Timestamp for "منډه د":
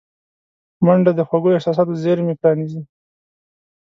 0.85-1.21